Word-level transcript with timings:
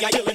Thank 0.00 0.27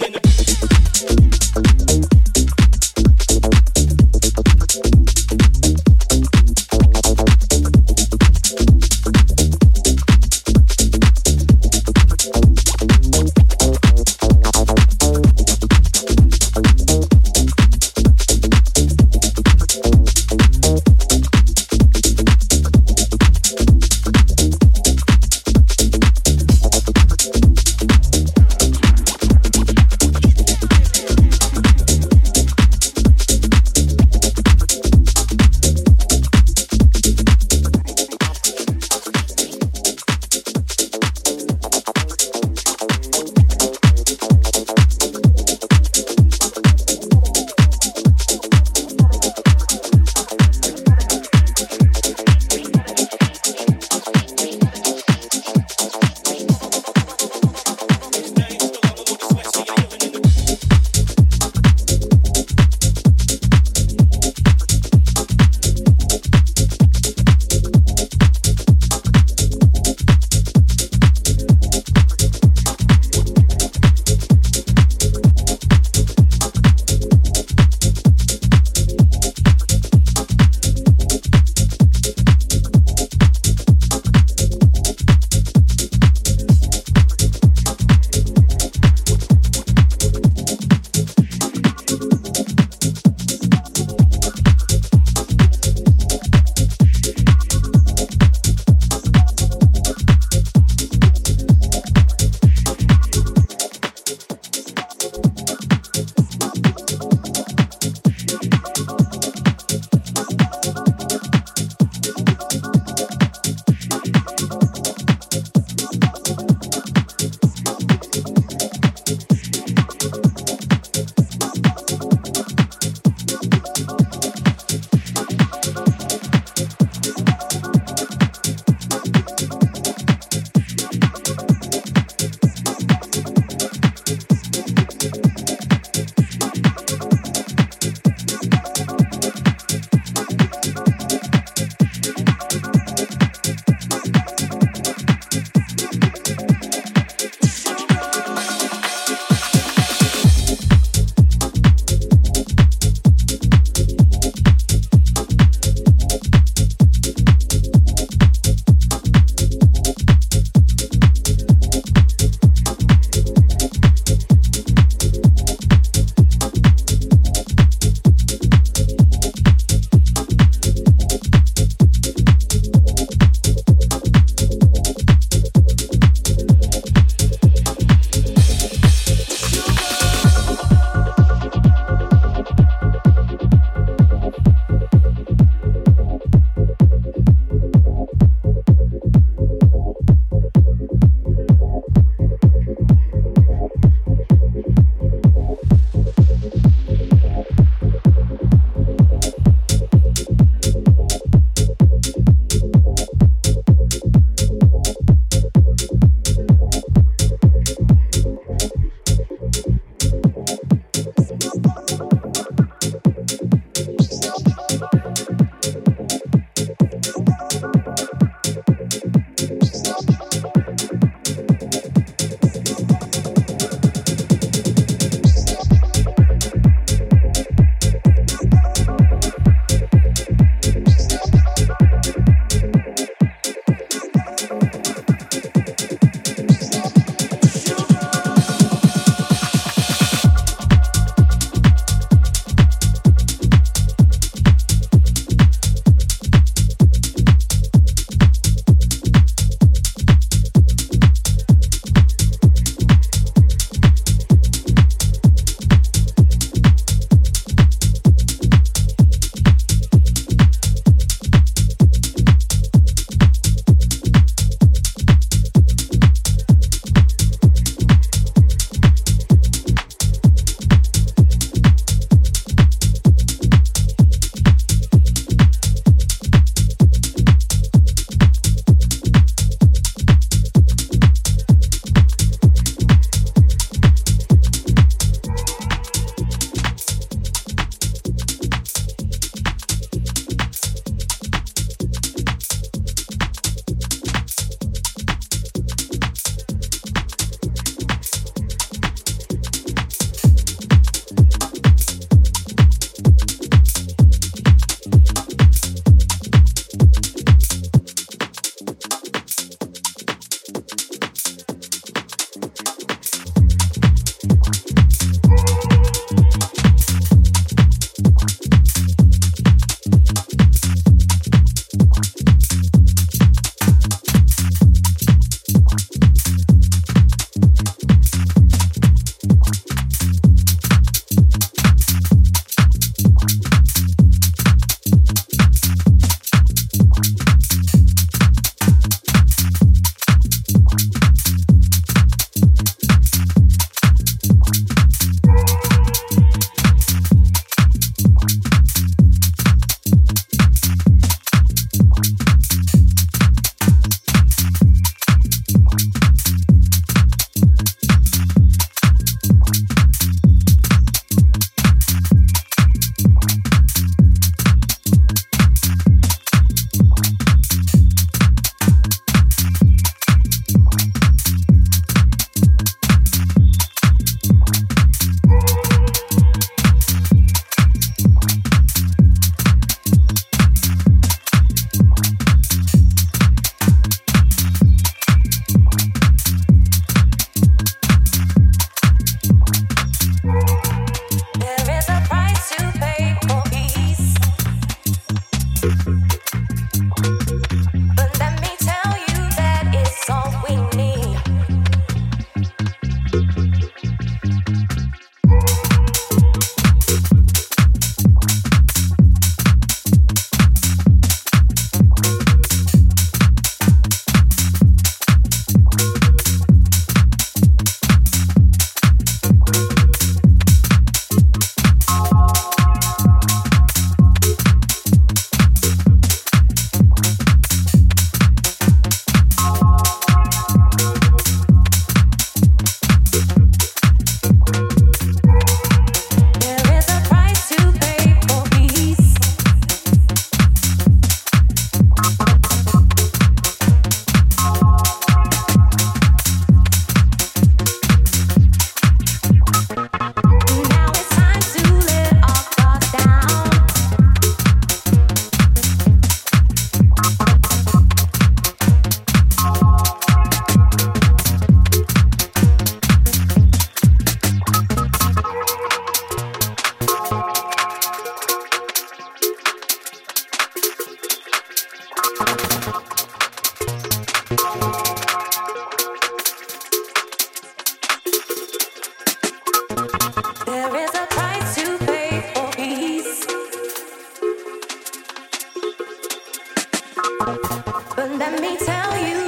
But 487.25 488.11
let 488.17 488.41
me 488.41 488.57
tell 488.57 488.97
you. 488.97 489.22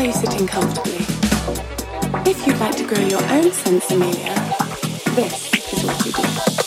Are 0.00 0.06
you 0.06 0.12
sitting 0.14 0.46
comfortably? 0.46 1.04
If 2.24 2.46
you'd 2.46 2.56
like 2.56 2.74
to 2.76 2.86
grow 2.86 3.00
your 3.00 3.20
own 3.20 3.50
sinsemilla, 3.50 5.14
this 5.14 5.52
is 5.74 5.84
what 5.84 6.06
you 6.06 6.12
do. 6.12 6.59